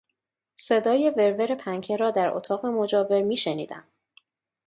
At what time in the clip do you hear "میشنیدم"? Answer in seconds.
3.21-3.83